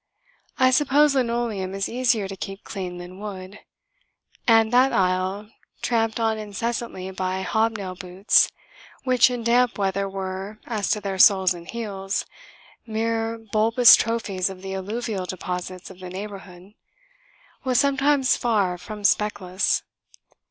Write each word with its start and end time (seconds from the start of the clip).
I 0.57 0.71
suppose 0.71 1.13
linoleum 1.13 1.75
is 1.75 1.87
easier 1.87 2.27
to 2.27 2.35
keep 2.35 2.63
clean 2.63 2.97
than 2.97 3.19
wood; 3.19 3.59
and 4.47 4.73
that 4.73 4.91
aisle, 4.91 5.51
tramped 5.83 6.19
on 6.19 6.39
incessantly 6.39 7.11
by 7.11 7.43
hobnail 7.43 7.93
boots 7.93 8.51
which 9.03 9.29
in 9.29 9.43
damp 9.43 9.77
weather 9.77 10.09
were, 10.09 10.57
as 10.65 10.89
to 10.89 11.01
their 11.01 11.19
soles 11.19 11.53
and 11.53 11.69
heels, 11.69 12.25
mere 12.87 13.37
bulbous 13.37 13.95
trophies 13.95 14.49
of 14.49 14.63
the 14.63 14.73
alluvial 14.73 15.27
deposits 15.27 15.91
of 15.91 15.99
the 15.99 16.09
neighbourhood, 16.09 16.73
was 17.63 17.79
sometimes 17.79 18.35
far 18.35 18.79
from 18.79 19.03
speckless. 19.03 19.83